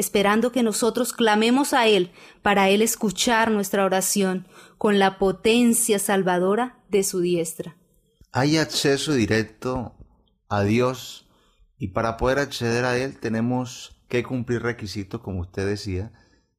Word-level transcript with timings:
esperando 0.00 0.50
que 0.50 0.62
nosotros 0.62 1.12
clamemos 1.12 1.72
a 1.72 1.86
Él 1.86 2.10
para 2.42 2.68
Él 2.70 2.82
escuchar 2.82 3.50
nuestra 3.50 3.84
oración 3.84 4.48
con 4.78 4.98
la 4.98 5.18
potencia 5.18 5.98
salvadora 5.98 6.82
de 6.88 7.04
su 7.04 7.20
diestra. 7.20 7.76
Hay 8.32 8.56
acceso 8.56 9.12
directo 9.12 9.94
a 10.48 10.62
Dios 10.62 11.28
y 11.78 11.88
para 11.88 12.16
poder 12.16 12.38
acceder 12.38 12.84
a 12.84 12.96
Él 12.96 13.18
tenemos 13.20 13.96
que 14.08 14.22
cumplir 14.22 14.62
requisitos, 14.62 15.20
como 15.20 15.40
usted 15.42 15.66
decía, 15.66 16.12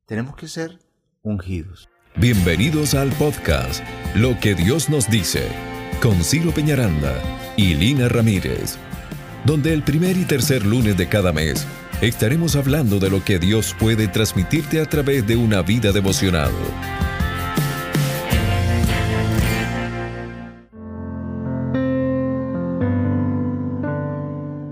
tenemos 0.05 0.35
que 0.35 0.47
ser 0.47 0.79
ungidos. 1.21 1.89
Bienvenidos 2.15 2.93
al 2.93 3.09
podcast 3.13 3.83
Lo 4.15 4.39
que 4.39 4.53
Dios 4.53 4.89
nos 4.89 5.09
dice 5.09 5.47
con 6.01 6.23
Ciro 6.23 6.51
Peñaranda 6.51 7.15
y 7.57 7.73
Lina 7.73 8.07
Ramírez, 8.07 8.77
donde 9.45 9.73
el 9.73 9.83
primer 9.83 10.17
y 10.17 10.25
tercer 10.25 10.65
lunes 10.65 10.97
de 10.97 11.07
cada 11.07 11.31
mes 11.31 11.65
estaremos 12.01 12.55
hablando 12.55 12.99
de 12.99 13.11
lo 13.11 13.23
que 13.23 13.37
Dios 13.37 13.75
puede 13.79 14.07
transmitirte 14.07 14.81
a 14.81 14.85
través 14.85 15.25
de 15.27 15.35
una 15.35 15.61
vida 15.61 15.91
devocional. 15.91 16.51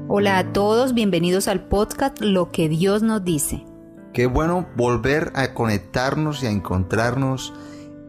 Hola 0.07 0.39
a 0.39 0.51
todos, 0.51 0.95
bienvenidos 0.95 1.47
al 1.47 1.67
podcast 1.67 2.19
Lo 2.19 2.51
que 2.51 2.67
Dios 2.67 3.03
nos 3.03 3.23
dice. 3.23 3.63
Qué 4.11 4.25
bueno 4.25 4.67
volver 4.75 5.31
a 5.35 5.53
conectarnos 5.53 6.41
y 6.41 6.47
a 6.47 6.51
encontrarnos 6.51 7.53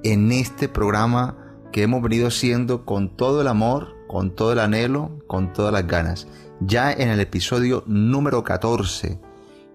en 0.02 0.32
este 0.32 0.66
programa 0.68 1.36
que 1.72 1.82
hemos 1.82 2.02
venido 2.02 2.28
haciendo 2.28 2.86
con 2.86 3.16
todo 3.16 3.42
el 3.42 3.48
amor, 3.48 3.94
con 4.08 4.34
todo 4.34 4.54
el 4.54 4.60
anhelo, 4.60 5.18
con 5.26 5.52
todas 5.52 5.72
las 5.72 5.86
ganas. 5.86 6.26
Ya 6.60 6.92
en 6.92 7.08
el 7.08 7.20
episodio 7.20 7.82
número 7.86 8.44
14. 8.44 9.18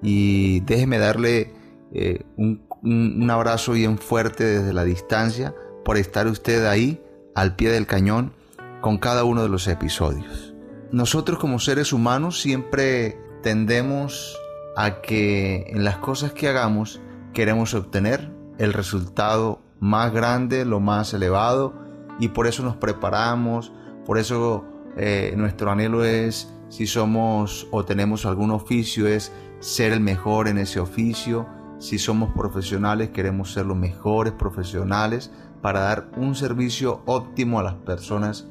Y 0.02 0.60
déjeme 0.62 0.98
darle 1.00 1.54
eh, 1.94 2.24
un, 2.38 2.66
un 2.84 3.30
abrazo 3.32 3.74
bien 3.74 3.98
fuerte 3.98 4.44
desde 4.44 4.74
la 4.74 4.84
distancia 4.84 5.56
por 5.84 5.98
estar 5.98 6.28
usted 6.28 6.66
ahí 6.66 7.02
al 7.34 7.56
pie 7.56 7.72
del 7.72 7.88
cañón 7.88 8.34
con 8.82 8.98
cada 8.98 9.24
uno 9.24 9.42
de 9.42 9.50
los 9.50 9.68
episodios. 9.68 10.54
Nosotros 10.92 11.40
como 11.40 11.60
seres 11.60 11.92
humanos 11.92 12.40
siempre 12.40 13.20
tendemos 13.42 14.38
a 14.76 15.02
que 15.02 15.66
en 15.70 15.84
las 15.84 15.98
cosas 15.98 16.34
que 16.34 16.48
hagamos 16.48 17.02
queremos 17.34 17.74
obtener 17.74 18.32
el 18.58 18.74
resultado 18.74 19.62
más 19.80 20.14
grande, 20.14 20.66
lo 20.66 20.80
más 20.80 21.14
elevado, 21.14 21.74
y 22.20 22.30
por 22.30 22.48
eso 22.48 22.64
nos 22.64 22.78
preparamos, 22.78 23.74
por 24.06 24.18
eso 24.18 24.64
eh, 24.98 25.34
nuestro 25.36 25.72
anhelo 25.72 26.06
es, 26.06 26.54
si 26.76 26.88
somos 26.88 27.68
o 27.72 27.86
tenemos 27.86 28.26
algún 28.26 28.52
oficio, 28.52 29.08
es 29.08 29.32
ser 29.60 29.94
el 29.94 30.02
mejor 30.02 30.50
en 30.50 30.58
ese 30.58 30.82
oficio, 30.82 31.48
si 31.80 32.00
somos 32.00 32.34
profesionales 32.34 33.12
queremos 33.12 33.54
ser 33.54 33.66
los 33.66 33.78
mejores 33.78 34.34
profesionales 34.34 35.32
para 35.62 35.80
dar 35.80 36.12
un 36.18 36.36
servicio 36.36 37.02
óptimo 37.06 37.60
a 37.60 37.64
las 37.64 37.76
personas 37.76 38.50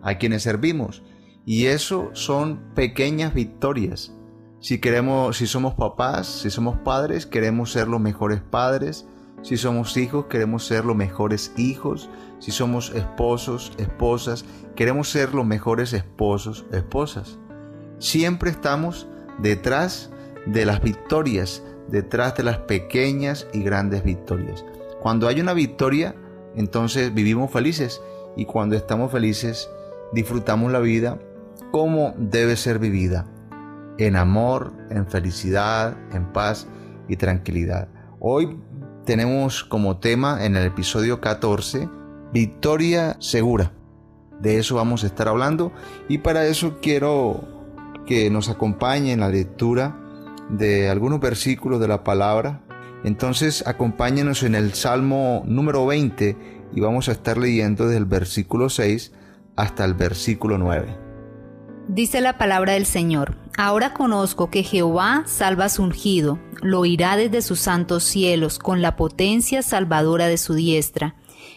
a 0.00 0.16
quienes 0.16 0.42
servimos. 0.42 1.02
Y 1.44 1.66
eso 1.66 2.08
son 2.14 2.60
pequeñas 2.74 3.34
victorias 3.34 4.16
si 4.60 4.78
queremos, 4.78 5.36
si 5.36 5.46
somos 5.46 5.74
papás, 5.74 6.26
si 6.26 6.50
somos 6.50 6.78
padres, 6.78 7.26
queremos 7.26 7.72
ser 7.72 7.88
los 7.88 8.00
mejores 8.00 8.40
padres. 8.40 9.06
Si 9.42 9.56
somos 9.58 9.96
hijos, 9.96 10.26
queremos 10.26 10.66
ser 10.66 10.84
los 10.84 10.96
mejores 10.96 11.52
hijos. 11.56 12.08
Si 12.38 12.50
somos 12.50 12.90
esposos, 12.94 13.72
esposas, 13.78 14.44
queremos 14.74 15.10
ser 15.10 15.34
los 15.34 15.46
mejores 15.46 15.92
esposos, 15.92 16.64
esposas. 16.72 17.38
Siempre 17.98 18.50
estamos 18.50 19.08
detrás 19.38 20.10
de 20.44 20.64
las 20.66 20.82
victorias, 20.82 21.62
detrás 21.88 22.36
de 22.36 22.42
las 22.42 22.58
pequeñas 22.58 23.46
y 23.52 23.62
grandes 23.62 24.04
victorias. 24.04 24.64
Cuando 25.00 25.28
hay 25.28 25.40
una 25.40 25.54
victoria, 25.54 26.14
entonces 26.56 27.14
vivimos 27.14 27.50
felices 27.50 28.02
y 28.36 28.44
cuando 28.44 28.76
estamos 28.76 29.10
felices, 29.10 29.70
disfrutamos 30.12 30.70
la 30.72 30.80
vida 30.80 31.18
como 31.70 32.14
debe 32.18 32.56
ser 32.56 32.78
vivida 32.78 33.26
en 33.98 34.16
amor, 34.16 34.72
en 34.90 35.06
felicidad, 35.06 35.96
en 36.12 36.32
paz 36.32 36.66
y 37.08 37.16
tranquilidad. 37.16 37.88
Hoy 38.20 38.60
tenemos 39.04 39.64
como 39.64 39.98
tema 39.98 40.44
en 40.44 40.56
el 40.56 40.66
episodio 40.66 41.20
14 41.20 41.88
Victoria 42.32 43.16
Segura. 43.20 43.72
De 44.40 44.58
eso 44.58 44.74
vamos 44.74 45.02
a 45.02 45.06
estar 45.06 45.28
hablando 45.28 45.72
y 46.08 46.18
para 46.18 46.46
eso 46.46 46.78
quiero 46.82 47.55
que 48.06 48.30
nos 48.30 48.48
acompañe 48.48 49.12
en 49.12 49.20
la 49.20 49.28
lectura 49.28 49.96
de 50.48 50.88
algunos 50.88 51.20
versículos 51.20 51.80
de 51.80 51.88
la 51.88 52.04
palabra. 52.04 52.62
Entonces 53.04 53.66
acompáñenos 53.66 54.42
en 54.42 54.54
el 54.54 54.74
Salmo 54.74 55.42
número 55.46 55.86
20 55.86 56.36
y 56.74 56.80
vamos 56.80 57.08
a 57.08 57.12
estar 57.12 57.36
leyendo 57.36 57.84
desde 57.84 57.98
el 57.98 58.06
versículo 58.06 58.68
6 58.68 59.12
hasta 59.56 59.84
el 59.84 59.94
versículo 59.94 60.58
9. 60.58 61.06
Dice 61.88 62.20
la 62.20 62.36
palabra 62.36 62.72
del 62.72 62.84
Señor, 62.84 63.36
ahora 63.56 63.94
conozco 63.94 64.50
que 64.50 64.64
Jehová 64.64 65.22
salva 65.26 65.66
a 65.66 65.68
su 65.68 65.84
ungido, 65.84 66.40
lo 66.60 66.80
oirá 66.80 67.16
desde 67.16 67.42
sus 67.42 67.60
santos 67.60 68.02
cielos, 68.02 68.58
con 68.58 68.82
la 68.82 68.96
potencia 68.96 69.62
salvadora 69.62 70.26
de 70.26 70.36
su 70.36 70.54
diestra. 70.54 71.14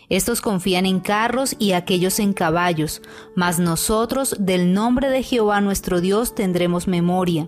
Estos 0.10 0.42
confían 0.42 0.88
en 0.88 1.00
carros 1.00 1.56
y 1.60 1.74
aquellos 1.74 2.20
en 2.20 2.34
caballos, 2.34 3.02
mas 3.36 3.60
nosotros 3.60 4.36
del 4.40 4.74
nombre 4.74 5.10
de 5.10 5.22
Jehová 5.22 5.62
nuestro 5.62 6.02
Dios 6.02 6.34
tendremos 6.34 6.88
memoria. 6.88 7.48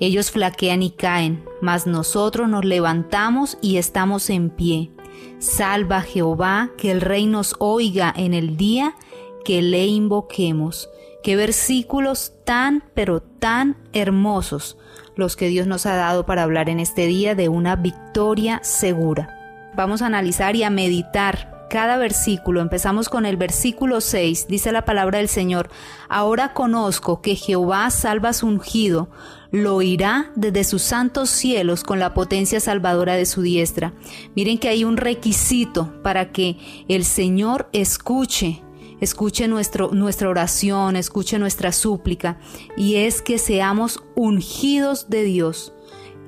Ellos 0.00 0.30
flaquean 0.30 0.82
y 0.82 0.90
caen, 0.90 1.44
mas 1.60 1.86
nosotros 1.86 2.48
nos 2.48 2.64
levantamos 2.64 3.58
y 3.60 3.76
estamos 3.76 4.30
en 4.30 4.48
pie. 4.48 4.90
Salva 5.38 6.00
Jehová, 6.00 6.70
que 6.78 6.90
el 6.90 7.02
rey 7.02 7.26
nos 7.26 7.54
oiga 7.58 8.12
en 8.16 8.32
el 8.32 8.56
día 8.56 8.94
que 9.44 9.60
le 9.60 9.86
invoquemos. 9.86 10.88
Qué 11.22 11.36
versículos 11.36 12.32
tan, 12.44 12.84
pero 12.94 13.20
tan 13.20 13.76
hermosos 13.92 14.78
los 15.14 15.36
que 15.36 15.48
Dios 15.48 15.66
nos 15.66 15.84
ha 15.84 15.96
dado 15.96 16.24
para 16.24 16.44
hablar 16.44 16.70
en 16.70 16.80
este 16.80 17.06
día 17.06 17.34
de 17.34 17.48
una 17.48 17.76
victoria 17.76 18.60
segura. 18.62 19.34
Vamos 19.76 20.00
a 20.00 20.06
analizar 20.06 20.56
y 20.56 20.62
a 20.62 20.70
meditar 20.70 21.57
cada 21.68 21.98
versículo. 21.98 22.60
Empezamos 22.60 23.08
con 23.08 23.26
el 23.26 23.36
versículo 23.36 24.00
6. 24.00 24.46
Dice 24.48 24.72
la 24.72 24.84
palabra 24.84 25.18
del 25.18 25.28
Señor, 25.28 25.70
ahora 26.08 26.52
conozco 26.54 27.20
que 27.20 27.34
Jehová 27.34 27.90
salva 27.90 28.30
a 28.30 28.32
su 28.32 28.46
ungido, 28.46 29.08
lo 29.50 29.76
oirá 29.76 30.32
desde 30.34 30.64
sus 30.64 30.82
santos 30.82 31.30
cielos 31.30 31.84
con 31.84 31.98
la 31.98 32.14
potencia 32.14 32.60
salvadora 32.60 33.16
de 33.16 33.26
su 33.26 33.42
diestra. 33.42 33.94
Miren 34.34 34.58
que 34.58 34.68
hay 34.68 34.84
un 34.84 34.96
requisito 34.96 36.02
para 36.02 36.32
que 36.32 36.58
el 36.88 37.04
Señor 37.04 37.68
escuche 37.72 38.62
escuche 39.00 39.46
nuestro, 39.48 39.90
nuestra 39.92 40.28
oración, 40.28 40.96
escuche 40.96 41.38
nuestra 41.38 41.72
súplica, 41.72 42.38
y 42.76 42.96
es 42.96 43.22
que 43.22 43.38
seamos 43.38 44.02
ungidos 44.16 45.08
de 45.08 45.22
Dios. 45.22 45.72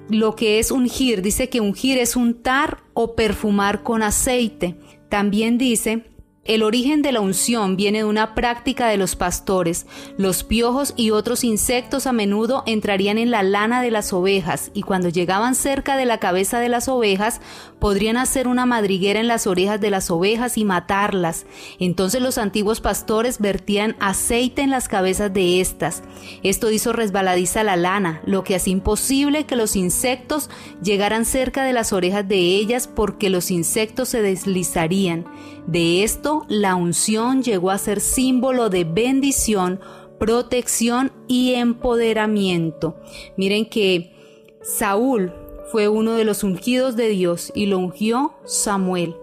Lo 0.08 0.34
que 0.34 0.58
es 0.58 0.70
ungir, 0.70 1.22
dice 1.22 1.48
que 1.48 1.60
ungir 1.60 1.98
es 1.98 2.16
untar 2.16 2.78
o 2.94 3.14
perfumar 3.14 3.82
con 3.82 4.02
aceite. 4.02 4.76
También 5.10 5.58
dice 5.58 6.04
el 6.50 6.64
origen 6.64 7.00
de 7.00 7.12
la 7.12 7.20
unción 7.20 7.76
viene 7.76 7.98
de 7.98 8.04
una 8.04 8.34
práctica 8.34 8.88
de 8.88 8.96
los 8.96 9.14
pastores. 9.14 9.86
Los 10.18 10.42
piojos 10.42 10.94
y 10.96 11.12
otros 11.12 11.44
insectos 11.44 12.08
a 12.08 12.12
menudo 12.12 12.64
entrarían 12.66 13.18
en 13.18 13.30
la 13.30 13.44
lana 13.44 13.82
de 13.82 13.92
las 13.92 14.12
ovejas 14.12 14.72
y 14.74 14.82
cuando 14.82 15.10
llegaban 15.10 15.54
cerca 15.54 15.96
de 15.96 16.06
la 16.06 16.18
cabeza 16.18 16.58
de 16.58 16.68
las 16.68 16.88
ovejas 16.88 17.40
podrían 17.78 18.16
hacer 18.16 18.48
una 18.48 18.66
madriguera 18.66 19.20
en 19.20 19.28
las 19.28 19.46
orejas 19.46 19.80
de 19.80 19.90
las 19.90 20.10
ovejas 20.10 20.58
y 20.58 20.64
matarlas. 20.64 21.46
Entonces 21.78 22.20
los 22.20 22.36
antiguos 22.36 22.80
pastores 22.80 23.38
vertían 23.38 23.94
aceite 24.00 24.62
en 24.62 24.70
las 24.70 24.88
cabezas 24.88 25.32
de 25.32 25.60
estas. 25.60 26.02
Esto 26.42 26.72
hizo 26.72 26.92
resbaladiza 26.92 27.62
la 27.62 27.76
lana, 27.76 28.22
lo 28.26 28.42
que 28.42 28.56
hacía 28.56 28.72
imposible 28.72 29.46
que 29.46 29.54
los 29.54 29.76
insectos 29.76 30.50
llegaran 30.82 31.24
cerca 31.24 31.62
de 31.62 31.74
las 31.74 31.92
orejas 31.92 32.26
de 32.26 32.38
ellas 32.38 32.88
porque 32.88 33.30
los 33.30 33.52
insectos 33.52 34.08
se 34.08 34.20
deslizarían. 34.20 35.26
De 35.66 36.02
esto, 36.02 36.39
la 36.48 36.74
unción 36.74 37.42
llegó 37.42 37.70
a 37.70 37.78
ser 37.78 38.00
símbolo 38.00 38.70
de 38.70 38.84
bendición, 38.84 39.80
protección 40.18 41.12
y 41.28 41.54
empoderamiento. 41.54 42.96
Miren 43.36 43.68
que 43.68 44.14
Saúl 44.62 45.32
fue 45.70 45.88
uno 45.88 46.14
de 46.14 46.24
los 46.24 46.44
ungidos 46.44 46.96
de 46.96 47.08
Dios 47.08 47.52
y 47.54 47.66
lo 47.66 47.78
ungió 47.78 48.34
Samuel. 48.44 49.16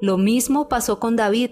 Lo 0.00 0.18
mismo 0.18 0.68
pasó 0.68 0.98
con 0.98 1.16
David. 1.16 1.50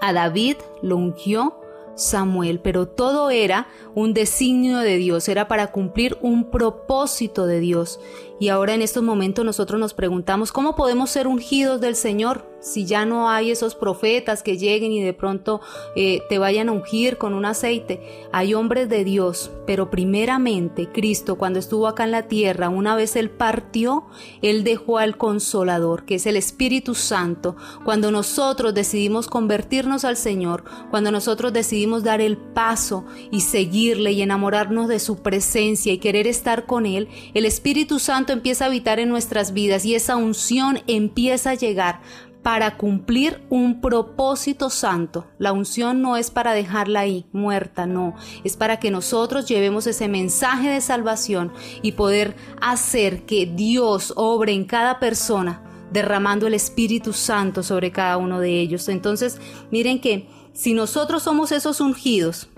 A 0.00 0.12
David 0.12 0.56
lo 0.82 0.96
ungió 0.96 1.60
Samuel, 1.94 2.60
pero 2.60 2.88
todo 2.88 3.30
era 3.30 3.68
un 3.94 4.14
designio 4.14 4.78
de 4.78 4.96
Dios, 4.96 5.28
era 5.28 5.48
para 5.48 5.70
cumplir 5.72 6.18
un 6.22 6.50
propósito 6.50 7.46
de 7.46 7.60
Dios. 7.60 8.00
Y 8.42 8.48
ahora 8.48 8.74
en 8.74 8.82
estos 8.82 9.04
momentos 9.04 9.44
nosotros 9.44 9.78
nos 9.78 9.94
preguntamos, 9.94 10.50
¿cómo 10.50 10.74
podemos 10.74 11.10
ser 11.10 11.28
ungidos 11.28 11.80
del 11.80 11.94
Señor 11.94 12.50
si 12.58 12.86
ya 12.86 13.04
no 13.04 13.28
hay 13.28 13.52
esos 13.52 13.76
profetas 13.76 14.42
que 14.42 14.56
lleguen 14.58 14.90
y 14.90 15.00
de 15.00 15.12
pronto 15.12 15.60
eh, 15.94 16.22
te 16.28 16.38
vayan 16.38 16.68
a 16.68 16.72
ungir 16.72 17.18
con 17.18 17.34
un 17.34 17.44
aceite? 17.44 18.00
Hay 18.32 18.54
hombres 18.54 18.88
de 18.88 19.04
Dios, 19.04 19.52
pero 19.64 19.90
primeramente 19.90 20.88
Cristo 20.90 21.38
cuando 21.38 21.60
estuvo 21.60 21.86
acá 21.86 22.02
en 22.02 22.10
la 22.10 22.26
tierra, 22.26 22.68
una 22.68 22.96
vez 22.96 23.14
Él 23.14 23.30
partió, 23.30 24.06
Él 24.42 24.64
dejó 24.64 24.98
al 24.98 25.16
consolador, 25.16 26.04
que 26.04 26.16
es 26.16 26.26
el 26.26 26.36
Espíritu 26.36 26.96
Santo. 26.96 27.54
Cuando 27.84 28.10
nosotros 28.10 28.74
decidimos 28.74 29.28
convertirnos 29.28 30.04
al 30.04 30.16
Señor, 30.16 30.64
cuando 30.90 31.12
nosotros 31.12 31.52
decidimos 31.52 32.02
dar 32.02 32.20
el 32.20 32.38
paso 32.38 33.04
y 33.30 33.42
seguirle 33.42 34.10
y 34.10 34.22
enamorarnos 34.22 34.88
de 34.88 34.98
su 34.98 35.22
presencia 35.22 35.92
y 35.92 35.98
querer 35.98 36.26
estar 36.26 36.66
con 36.66 36.86
Él, 36.86 37.08
el 37.34 37.44
Espíritu 37.44 38.00
Santo 38.00 38.31
empieza 38.32 38.64
a 38.64 38.68
habitar 38.68 38.98
en 38.98 39.08
nuestras 39.08 39.52
vidas 39.52 39.84
y 39.84 39.94
esa 39.94 40.16
unción 40.16 40.80
empieza 40.86 41.50
a 41.50 41.54
llegar 41.54 42.00
para 42.42 42.76
cumplir 42.76 43.40
un 43.50 43.80
propósito 43.80 44.68
santo. 44.68 45.26
La 45.38 45.52
unción 45.52 46.02
no 46.02 46.16
es 46.16 46.30
para 46.30 46.52
dejarla 46.52 47.00
ahí 47.00 47.26
muerta, 47.32 47.86
no, 47.86 48.14
es 48.44 48.56
para 48.56 48.78
que 48.78 48.90
nosotros 48.90 49.46
llevemos 49.46 49.86
ese 49.86 50.08
mensaje 50.08 50.68
de 50.68 50.80
salvación 50.80 51.52
y 51.82 51.92
poder 51.92 52.34
hacer 52.60 53.24
que 53.24 53.46
Dios 53.46 54.12
obre 54.16 54.52
en 54.52 54.64
cada 54.64 54.98
persona, 54.98 55.62
derramando 55.92 56.46
el 56.46 56.54
Espíritu 56.54 57.12
Santo 57.12 57.62
sobre 57.62 57.92
cada 57.92 58.16
uno 58.16 58.40
de 58.40 58.60
ellos. 58.60 58.88
Entonces, 58.88 59.40
miren 59.70 60.00
que 60.00 60.26
si 60.52 60.74
nosotros 60.74 61.22
somos 61.22 61.52
esos 61.52 61.80
ungidos, 61.80 62.48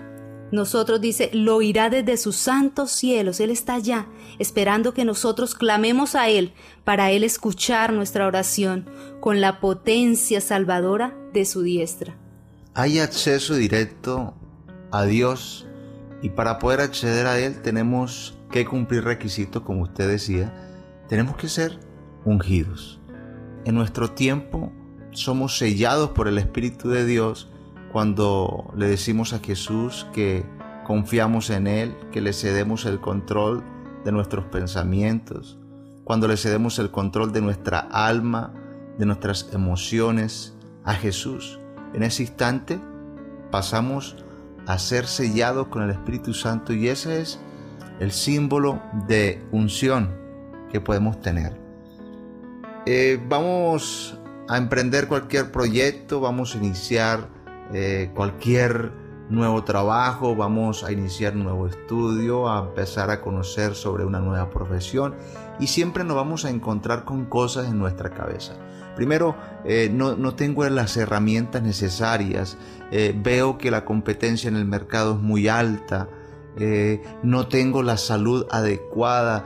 nosotros 0.55 0.99
dice, 1.01 1.29
lo 1.33 1.61
irá 1.61 1.89
desde 1.89 2.17
sus 2.17 2.35
santos 2.35 2.91
cielos. 2.91 3.39
Él 3.39 3.51
está 3.51 3.75
allá, 3.75 4.07
esperando 4.39 4.93
que 4.93 5.05
nosotros 5.05 5.53
clamemos 5.53 6.15
a 6.15 6.29
Él 6.29 6.53
para 6.83 7.11
Él 7.11 7.23
escuchar 7.23 7.93
nuestra 7.93 8.25
oración 8.25 8.89
con 9.19 9.41
la 9.41 9.59
potencia 9.59 10.41
salvadora 10.41 11.15
de 11.33 11.45
su 11.45 11.61
diestra. 11.61 12.17
Hay 12.73 12.99
acceso 12.99 13.55
directo 13.55 14.33
a 14.91 15.05
Dios 15.05 15.67
y 16.21 16.29
para 16.29 16.57
poder 16.57 16.81
acceder 16.81 17.27
a 17.27 17.37
Él 17.39 17.61
tenemos 17.61 18.37
que 18.49 18.65
cumplir 18.65 19.03
requisitos, 19.03 19.61
como 19.63 19.83
usted 19.83 20.07
decía. 20.07 20.53
Tenemos 21.07 21.35
que 21.37 21.49
ser 21.49 21.79
ungidos. 22.23 22.99
En 23.65 23.75
nuestro 23.75 24.11
tiempo 24.11 24.71
somos 25.11 25.57
sellados 25.57 26.11
por 26.11 26.27
el 26.27 26.37
Espíritu 26.37 26.89
de 26.89 27.05
Dios 27.05 27.51
cuando 27.95 28.73
le 28.75 28.87
decimos 28.87 29.31
a 29.31 29.39
Jesús 29.39 30.05
que 30.11 30.43
confiamos 30.83 31.49
en 31.49 31.65
Él, 31.65 31.95
que 32.11 32.19
le 32.19 32.33
cedemos 32.33 32.85
el 32.85 32.99
control 32.99 33.63
de 34.03 34.11
nuestros 34.11 34.43
pensamientos, 34.47 35.57
cuando 36.03 36.27
le 36.27 36.35
cedemos 36.35 36.77
el 36.77 36.91
control 36.91 37.31
de 37.31 37.39
nuestra 37.39 37.79
alma, 37.79 38.53
de 38.97 39.05
nuestras 39.05 39.47
emociones 39.53 40.53
a 40.83 40.93
Jesús. 40.93 41.61
En 41.93 42.03
ese 42.03 42.23
instante 42.23 42.81
pasamos 43.49 44.17
a 44.67 44.77
ser 44.77 45.07
sellados 45.07 45.67
con 45.67 45.81
el 45.81 45.91
Espíritu 45.91 46.33
Santo 46.33 46.73
y 46.73 46.89
ese 46.89 47.21
es 47.21 47.39
el 48.01 48.11
símbolo 48.11 48.81
de 49.07 49.41
unción 49.53 50.13
que 50.69 50.81
podemos 50.81 51.21
tener. 51.21 51.57
Eh, 52.85 53.23
vamos 53.29 54.19
a 54.49 54.57
emprender 54.57 55.07
cualquier 55.07 55.49
proyecto, 55.49 56.19
vamos 56.19 56.55
a 56.55 56.57
iniciar 56.57 57.44
eh, 57.73 58.11
cualquier 58.13 58.91
nuevo 59.29 59.63
trabajo, 59.63 60.35
vamos 60.35 60.83
a 60.83 60.91
iniciar 60.91 61.35
un 61.35 61.43
nuevo 61.45 61.67
estudio, 61.67 62.47
a 62.47 62.59
empezar 62.67 63.09
a 63.09 63.21
conocer 63.21 63.73
sobre 63.73 64.05
una 64.05 64.19
nueva 64.19 64.49
profesión 64.49 65.15
y 65.59 65.67
siempre 65.67 66.03
nos 66.03 66.15
vamos 66.15 66.45
a 66.45 66.49
encontrar 66.49 67.05
con 67.05 67.25
cosas 67.25 67.67
en 67.67 67.79
nuestra 67.79 68.11
cabeza. 68.11 68.53
Primero, 68.95 69.35
eh, 69.65 69.89
no, 69.91 70.35
tengo 70.35 70.67
las 70.69 70.95
herramientas 70.95 71.63
necesarias, 71.63 72.57
eh, 72.91 73.13
veo 73.15 73.57
que 73.57 73.71
la 73.71 73.83
competencia 73.83 74.47
en 74.47 74.55
el 74.55 74.65
mercado 74.65 75.15
es 75.15 75.21
muy 75.21 75.47
alta, 75.47 76.07
no 77.21 77.47
tengo 77.49 77.83
la 77.83 77.97
salud 77.97 78.45
adecuada, 78.49 79.43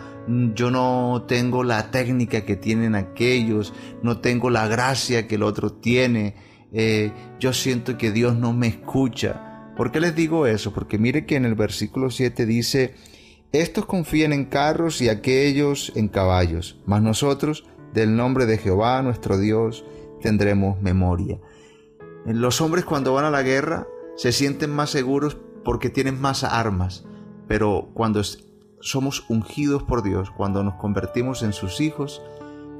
yo 0.54 0.69
no 0.69 1.25
tengo 1.27 1.63
la 1.63 1.89
técnica 1.89 2.45
que 2.45 2.56
tienen 2.56 2.94
aquellos, 2.94 3.74
no 4.04 4.19
tengo 4.19 4.51
la 4.51 4.68
gracia 4.68 5.27
que 5.27 5.36
el 5.36 5.44
otro 5.44 5.71
tiene. 5.71 6.49
Eh, 6.71 7.12
yo 7.39 7.54
siento 7.54 7.98
que 7.98 8.12
Dios 8.12 8.36
no 8.36 8.54
me 8.54 8.68
escucha. 8.68 9.71
¿Por 9.75 9.92
qué 9.92 10.00
les 10.00 10.16
digo 10.16 10.45
eso? 10.45 10.74
Porque 10.74 10.98
mire 10.98 11.25
que 11.25 11.36
en 11.36 11.45
el 11.45 11.56
versículo 11.56 12.10
7 12.10 12.45
dice, 12.45 12.95
estos 13.51 13.86
confían 13.86 14.33
en 14.33 14.45
carros 14.45 15.01
y 15.01 15.10
aquellos 15.10 15.92
en 15.95 16.07
caballos, 16.07 16.80
mas 16.86 17.01
nosotros 17.01 17.66
del 17.94 18.16
nombre 18.16 18.45
de 18.45 18.57
Jehová 18.57 19.01
nuestro 19.01 19.39
Dios 19.39 19.86
tendremos 20.21 20.81
memoria. 20.81 21.39
Los 22.25 22.62
hombres 22.62 22.86
cuando 22.86 23.13
van 23.13 23.25
a 23.25 23.31
la 23.31 23.42
guerra 23.42 23.88
se 24.16 24.31
sienten 24.31 24.69
más 24.69 24.92
seguros 24.92 25.38
porque 25.63 25.89
tienen 25.89 26.19
más 26.19 26.44
armas, 26.44 27.06
pero 27.48 27.89
cuando 27.94 28.21
somos 28.81 29.25
ungidos 29.30 29.83
por 29.83 30.04
Dios, 30.04 30.30
cuando 30.31 30.63
nos 30.63 30.75
convertimos 30.75 31.42
en 31.42 31.54
sus 31.54 31.81
hijos, 31.81 32.21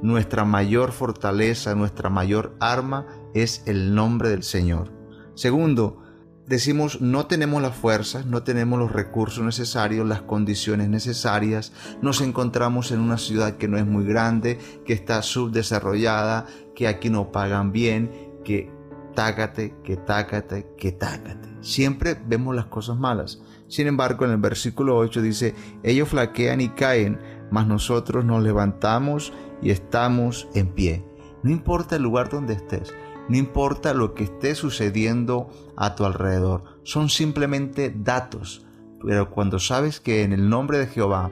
nuestra 0.02 0.44
mayor 0.44 0.92
fortaleza, 0.92 1.74
nuestra 1.74 2.10
mayor 2.10 2.56
arma 2.60 3.06
es 3.34 3.62
el 3.66 3.94
nombre 3.94 4.28
del 4.28 4.42
Señor. 4.42 4.92
Segundo, 5.34 6.02
decimos 6.46 7.00
no 7.00 7.26
tenemos 7.26 7.62
las 7.62 7.76
fuerzas, 7.76 8.26
no 8.26 8.42
tenemos 8.42 8.78
los 8.78 8.92
recursos 8.92 9.44
necesarios, 9.44 10.06
las 10.06 10.22
condiciones 10.22 10.88
necesarias, 10.88 11.72
nos 12.02 12.20
encontramos 12.20 12.90
en 12.92 13.00
una 13.00 13.18
ciudad 13.18 13.56
que 13.56 13.68
no 13.68 13.78
es 13.78 13.86
muy 13.86 14.04
grande, 14.04 14.58
que 14.84 14.92
está 14.92 15.22
subdesarrollada, 15.22 16.46
que 16.74 16.88
aquí 16.88 17.10
no 17.10 17.30
pagan 17.30 17.72
bien, 17.72 18.32
que 18.44 18.70
tácate, 19.14 19.74
que 19.84 19.96
tácate, 19.96 20.74
que 20.76 20.92
tácate. 20.92 21.48
Siempre 21.60 22.18
vemos 22.26 22.54
las 22.54 22.66
cosas 22.66 22.96
malas. 22.96 23.40
Sin 23.68 23.86
embargo, 23.86 24.24
en 24.24 24.32
el 24.32 24.38
versículo 24.38 24.96
8 24.96 25.22
dice, 25.22 25.54
ellos 25.82 26.08
flaquean 26.08 26.60
y 26.60 26.70
caen, 26.70 27.20
mas 27.50 27.66
nosotros 27.66 28.24
nos 28.24 28.42
levantamos 28.42 29.32
y 29.62 29.70
estamos 29.70 30.48
en 30.54 30.68
pie. 30.68 31.04
No 31.42 31.50
importa 31.50 31.96
el 31.96 32.02
lugar 32.02 32.28
donde 32.28 32.54
estés, 32.54 32.94
no 33.28 33.36
importa 33.36 33.94
lo 33.94 34.14
que 34.14 34.24
esté 34.24 34.54
sucediendo 34.54 35.48
a 35.76 35.94
tu 35.94 36.04
alrededor, 36.04 36.64
son 36.82 37.08
simplemente 37.08 37.94
datos. 37.96 38.66
Pero 39.06 39.30
cuando 39.30 39.58
sabes 39.58 40.00
que 40.00 40.24
en 40.24 40.32
el 40.32 40.48
nombre 40.48 40.78
de 40.78 40.86
Jehová 40.86 41.30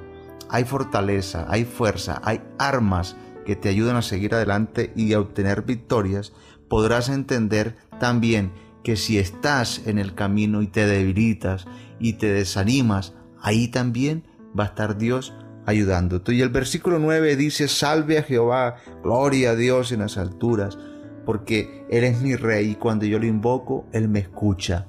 hay 0.48 0.64
fortaleza, 0.64 1.46
hay 1.48 1.64
fuerza, 1.64 2.20
hay 2.24 2.40
armas 2.58 3.16
que 3.44 3.56
te 3.56 3.68
ayudan 3.68 3.96
a 3.96 4.02
seguir 4.02 4.34
adelante 4.34 4.92
y 4.94 5.12
a 5.12 5.20
obtener 5.20 5.62
victorias, 5.62 6.32
podrás 6.68 7.08
entender 7.08 7.76
también 7.98 8.52
que 8.84 8.96
si 8.96 9.18
estás 9.18 9.86
en 9.86 9.98
el 9.98 10.14
camino 10.14 10.62
y 10.62 10.66
te 10.66 10.86
debilitas 10.86 11.66
y 11.98 12.14
te 12.14 12.32
desanimas, 12.32 13.14
ahí 13.40 13.68
también 13.68 14.24
va 14.58 14.64
a 14.64 14.68
estar 14.68 14.98
Dios 14.98 15.34
ayudándote. 15.68 16.32
Y 16.34 16.40
el 16.40 16.48
versículo 16.48 16.98
9 16.98 17.36
dice, 17.36 17.68
salve 17.68 18.16
a 18.16 18.22
Jehová, 18.22 18.76
gloria 19.02 19.50
a 19.50 19.54
Dios 19.54 19.92
en 19.92 20.00
las 20.00 20.16
alturas, 20.16 20.78
porque 21.26 21.84
Él 21.90 22.04
es 22.04 22.22
mi 22.22 22.36
rey 22.36 22.70
y 22.70 22.74
cuando 22.74 23.04
yo 23.04 23.18
lo 23.18 23.26
invoco, 23.26 23.84
Él 23.92 24.08
me 24.08 24.20
escucha. 24.20 24.86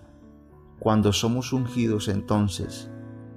Cuando 0.80 1.12
somos 1.12 1.52
ungidos 1.52 2.08
entonces, 2.08 2.90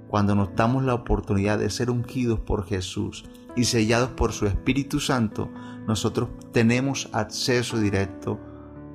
cuando 0.07 0.35
nos 0.35 0.55
damos 0.55 0.83
la 0.83 0.93
oportunidad 0.93 1.59
de 1.59 1.69
ser 1.69 1.89
ungidos 1.89 2.39
por 2.39 2.65
Jesús 2.65 3.25
y 3.57 3.65
sellados 3.65 4.11
por 4.11 4.31
su 4.31 4.47
Espíritu 4.47 5.01
Santo, 5.01 5.51
nosotros 5.85 6.29
tenemos 6.53 7.09
acceso 7.11 7.77
directo 7.77 8.39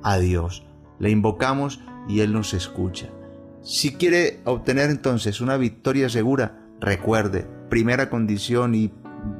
a 0.01 0.17
Dios. 0.17 0.65
Le 0.97 1.11
invocamos 1.11 1.81
y 2.07 2.21
Él 2.21 2.33
nos 2.33 2.55
escucha. 2.55 3.09
Si 3.61 3.93
quiere 3.93 4.41
obtener 4.45 4.89
entonces 4.89 5.39
una 5.39 5.55
victoria 5.55 6.09
segura, 6.09 6.65
recuerde, 6.79 7.58
primera 7.69 8.09
condición 8.09 8.75
y 8.75 8.91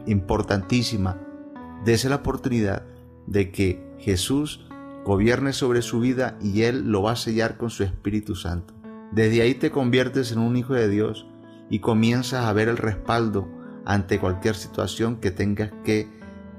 importantísima, 0.05 1.17
dése 1.85 2.09
la 2.09 2.17
oportunidad 2.17 2.83
de 3.27 3.51
que 3.51 3.83
Jesús 3.99 4.65
gobierne 5.05 5.53
sobre 5.53 5.81
su 5.81 5.99
vida 5.99 6.37
y 6.41 6.63
Él 6.63 6.91
lo 6.91 7.03
va 7.03 7.13
a 7.13 7.15
sellar 7.15 7.57
con 7.57 7.69
su 7.69 7.83
Espíritu 7.83 8.35
Santo. 8.35 8.73
Desde 9.11 9.41
ahí 9.41 9.55
te 9.55 9.71
conviertes 9.71 10.31
en 10.31 10.39
un 10.39 10.55
hijo 10.55 10.73
de 10.73 10.87
Dios 10.87 11.25
y 11.69 11.79
comienzas 11.79 12.45
a 12.45 12.53
ver 12.53 12.69
el 12.69 12.77
respaldo 12.77 13.47
ante 13.85 14.19
cualquier 14.19 14.55
situación 14.55 15.17
que 15.17 15.31
tengas 15.31 15.71
que 15.83 16.07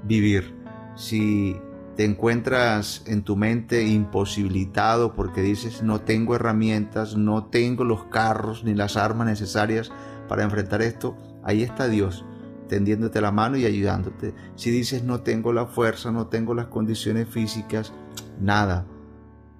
vivir. 0.03 0.53
Si 0.95 1.55
te 1.95 2.05
encuentras 2.05 3.03
en 3.05 3.23
tu 3.23 3.35
mente 3.35 3.85
imposibilitado 3.85 5.13
porque 5.13 5.41
dices 5.41 5.83
no 5.83 6.01
tengo 6.01 6.35
herramientas, 6.35 7.15
no 7.15 7.45
tengo 7.45 7.83
los 7.83 8.05
carros 8.05 8.63
ni 8.63 8.73
las 8.73 8.97
armas 8.97 9.27
necesarias 9.27 9.91
para 10.27 10.43
enfrentar 10.43 10.81
esto, 10.81 11.15
ahí 11.43 11.63
está 11.63 11.87
Dios 11.87 12.25
tendiéndote 12.71 13.19
la 13.19 13.33
mano 13.33 13.57
y 13.57 13.65
ayudándote. 13.65 14.33
Si 14.55 14.71
dices 14.71 15.03
no 15.03 15.19
tengo 15.19 15.51
la 15.51 15.65
fuerza, 15.65 16.09
no 16.09 16.27
tengo 16.27 16.53
las 16.53 16.67
condiciones 16.67 17.27
físicas, 17.27 17.91
nada. 18.39 18.87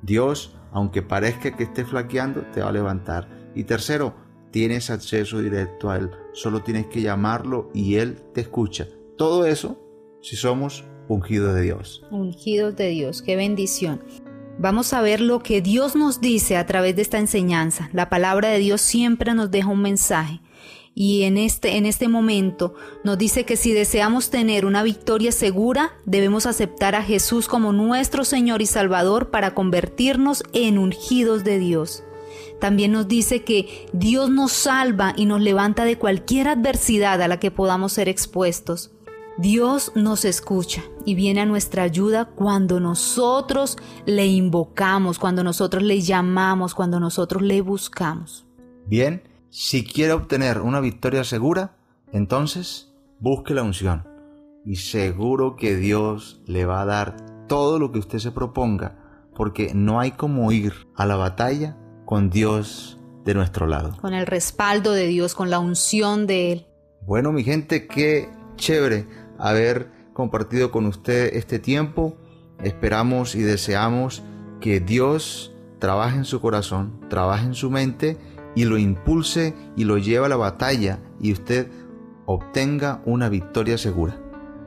Dios, 0.01 0.55
aunque 0.71 1.01
parezca 1.01 1.57
que 1.57 1.63
esté 1.63 1.83
flaqueando, 1.83 2.43
te 2.53 2.61
va 2.61 2.69
a 2.69 2.71
levantar. 2.71 3.27
Y 3.53 3.65
tercero, 3.65 4.15
tienes 4.51 4.89
acceso 4.89 5.39
directo 5.39 5.91
a 5.91 5.97
Él. 5.97 6.09
Solo 6.31 6.63
tienes 6.63 6.85
que 6.87 7.01
llamarlo 7.01 7.69
y 7.73 7.95
Él 7.95 8.15
te 8.33 8.39
escucha. 8.39 8.87
todo 9.17 9.45
eso 9.45 9.77
si 10.21 10.37
somos 10.37 10.85
ungidos 11.09 11.53
de 11.53 11.63
Dios. 11.63 12.05
Ungidos 12.11 12.77
de 12.77 12.87
Dios, 12.87 13.21
qué 13.21 13.35
bendición. 13.35 14.01
Vamos 14.57 14.93
a 14.93 15.01
ver 15.01 15.19
lo 15.19 15.43
que 15.43 15.61
Dios 15.61 15.97
nos 15.97 16.21
dice 16.21 16.55
a 16.55 16.65
través 16.65 16.95
de 16.95 17.01
esta 17.01 17.19
enseñanza. 17.19 17.89
La 17.91 18.09
palabra 18.09 18.49
de 18.49 18.59
Dios 18.59 18.79
siempre 18.79 19.33
nos 19.33 19.51
deja 19.51 19.67
un 19.67 19.81
mensaje. 19.81 20.39
Y 20.93 21.23
en 21.23 21.37
este, 21.37 21.77
en 21.77 21.85
este 21.85 22.07
momento 22.07 22.73
nos 23.03 23.17
dice 23.17 23.45
que 23.45 23.55
si 23.55 23.71
deseamos 23.71 24.29
tener 24.29 24.65
una 24.65 24.83
victoria 24.83 25.31
segura, 25.31 25.93
debemos 26.05 26.45
aceptar 26.45 26.95
a 26.95 27.03
Jesús 27.03 27.47
como 27.47 27.71
nuestro 27.71 28.25
Señor 28.25 28.61
y 28.61 28.65
Salvador 28.65 29.29
para 29.29 29.53
convertirnos 29.53 30.43
en 30.53 30.77
ungidos 30.77 31.43
de 31.43 31.59
Dios. 31.59 32.03
También 32.59 32.91
nos 32.91 33.07
dice 33.07 33.43
que 33.43 33.87
Dios 33.93 34.29
nos 34.29 34.51
salva 34.51 35.13
y 35.15 35.25
nos 35.25 35.41
levanta 35.41 35.85
de 35.85 35.97
cualquier 35.97 36.47
adversidad 36.47 37.21
a 37.21 37.27
la 37.27 37.39
que 37.39 37.51
podamos 37.51 37.93
ser 37.93 38.07
expuestos. 38.09 38.91
Dios 39.37 39.93
nos 39.95 40.25
escucha 40.25 40.83
y 41.05 41.15
viene 41.15 41.41
a 41.41 41.45
nuestra 41.45 41.83
ayuda 41.83 42.25
cuando 42.25 42.79
nosotros 42.79 43.77
le 44.05 44.27
invocamos, 44.27 45.17
cuando 45.17 45.43
nosotros 45.43 45.81
le 45.81 46.01
llamamos, 46.01 46.75
cuando 46.75 46.99
nosotros 46.99 47.41
le 47.41 47.61
buscamos. 47.61 48.45
Bien, 48.85 49.23
si 49.51 49.83
quiere 49.83 50.13
obtener 50.13 50.61
una 50.61 50.79
victoria 50.79 51.25
segura, 51.25 51.75
entonces 52.13 52.93
busque 53.19 53.53
la 53.53 53.63
unción 53.63 54.07
y 54.65 54.77
seguro 54.77 55.57
que 55.57 55.75
Dios 55.75 56.41
le 56.45 56.63
va 56.63 56.81
a 56.81 56.85
dar 56.85 57.47
todo 57.47 57.77
lo 57.77 57.91
que 57.91 57.99
usted 57.99 58.19
se 58.19 58.31
proponga, 58.31 59.27
porque 59.35 59.73
no 59.73 59.99
hay 59.99 60.11
como 60.11 60.53
ir 60.53 60.87
a 60.95 61.05
la 61.05 61.17
batalla 61.17 61.77
con 62.05 62.29
Dios 62.29 62.97
de 63.25 63.33
nuestro 63.33 63.67
lado. 63.67 63.97
Con 63.99 64.13
el 64.13 64.25
respaldo 64.25 64.93
de 64.93 65.07
Dios, 65.07 65.35
con 65.35 65.49
la 65.49 65.59
unción 65.59 66.27
de 66.27 66.53
Él. 66.53 66.67
Bueno, 67.05 67.33
mi 67.33 67.43
gente, 67.43 67.87
qué 67.87 68.29
chévere 68.55 69.05
haber 69.37 69.91
compartido 70.13 70.71
con 70.71 70.85
usted 70.85 71.35
este 71.35 71.59
tiempo. 71.59 72.15
Esperamos 72.63 73.35
y 73.35 73.41
deseamos 73.41 74.23
que 74.61 74.79
Dios 74.79 75.53
trabaje 75.79 76.15
en 76.15 76.25
su 76.25 76.39
corazón, 76.39 77.01
trabaje 77.09 77.47
en 77.47 77.55
su 77.55 77.69
mente 77.69 78.17
y 78.55 78.65
lo 78.65 78.77
impulse 78.77 79.53
y 79.75 79.83
lo 79.83 79.97
lleve 79.97 80.25
a 80.25 80.29
la 80.29 80.37
batalla 80.37 80.99
y 81.19 81.31
usted 81.31 81.69
obtenga 82.25 83.01
una 83.05 83.29
victoria 83.29 83.77
segura. 83.77 84.17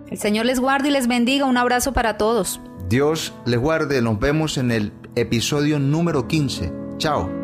El 0.08 0.18
Señor 0.18 0.46
les 0.46 0.60
guarde 0.60 0.88
y 0.88 0.92
les 0.92 1.08
bendiga. 1.08 1.46
Un 1.46 1.56
abrazo 1.56 1.92
para 1.92 2.16
todos. 2.18 2.60
Dios 2.88 3.34
les 3.46 3.58
guarde. 3.58 4.02
Nos 4.02 4.18
vemos 4.20 4.58
en 4.58 4.70
el 4.70 4.92
episodio 5.14 5.78
número 5.78 6.28
15. 6.28 6.72
Chao. 6.98 7.43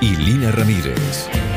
y 0.00 0.16
Lina 0.16 0.52
Ramírez. 0.52 1.47